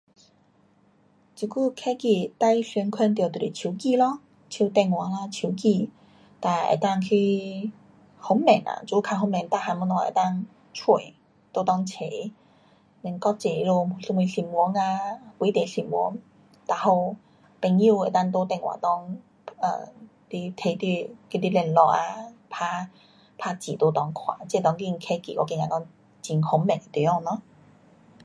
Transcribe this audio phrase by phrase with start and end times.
[1.35, 4.19] 这久科技最常看到就是手机电话咯，
[4.59, 5.91] 手电话咯手机，
[6.39, 7.71] 哒能够去
[8.19, 9.87] 方便呐，做方便每样东西
[11.53, 12.05] 都能够找，在内查
[13.03, 16.19] ，then 国际那里有什么新闻啊，本地新闻，
[16.65, 17.15] 哒还有
[17.61, 19.17] 朋友能够在电话里，
[19.59, 19.85] 啊，
[20.27, 25.67] 给你，给你联络啊，打字在内看，这当今科技我觉得
[26.23, 27.43] 讲很方便的地方咯。